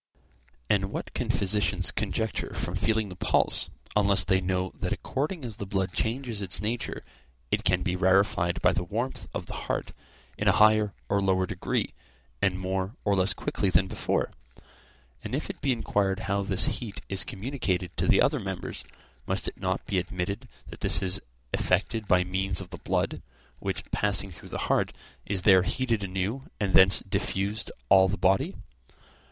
And 0.67 0.85
what 0.85 1.13
can 1.13 1.29
physicians 1.29 1.91
conjecture 1.91 2.55
from 2.55 2.75
feeling 2.75 3.09
the 3.09 3.15
pulse 3.15 3.69
unless 3.95 4.23
they 4.23 4.41
know 4.41 4.71
that 4.73 4.91
according 4.91 5.45
as 5.45 5.57
the 5.57 5.67
blood 5.67 5.93
changes 5.93 6.41
its 6.41 6.59
nature 6.59 7.03
it 7.51 7.63
can 7.63 7.83
be 7.83 7.95
rarefied 7.95 8.63
by 8.63 8.71
the 8.73 8.83
warmth 8.83 9.27
of 9.35 9.45
the 9.45 9.53
heart, 9.53 9.93
in 10.39 10.47
a 10.47 10.53
higher 10.53 10.95
or 11.07 11.21
lower 11.21 11.45
degree, 11.45 11.93
and 12.41 12.57
more 12.59 12.95
or 13.05 13.15
less 13.15 13.35
quickly 13.35 13.69
than 13.69 13.85
before? 13.85 14.31
And 15.23 15.35
if 15.35 15.51
it 15.51 15.61
be 15.61 15.71
inquired 15.71 16.21
how 16.21 16.41
this 16.41 16.79
heat 16.79 17.01
is 17.07 17.23
communicated 17.23 17.95
to 17.97 18.07
the 18.07 18.23
other 18.23 18.39
members, 18.39 18.83
must 19.27 19.47
it 19.47 19.59
not 19.59 19.85
be 19.85 19.99
admitted 19.99 20.47
that 20.69 20.79
this 20.79 21.03
is 21.03 21.21
effected 21.53 22.07
by 22.07 22.23
means 22.23 22.59
of 22.59 22.71
the 22.71 22.79
blood, 22.79 23.21
which, 23.59 23.85
passing 23.91 24.31
through 24.31 24.49
the 24.49 24.57
heart, 24.65 24.93
is 25.27 25.43
there 25.43 25.61
heated 25.61 26.03
anew, 26.03 26.45
and 26.59 26.73
thence 26.73 27.01
diffused 27.07 27.69
over 27.69 27.83
all 27.89 28.07
the 28.07 28.17
body? 28.17 28.55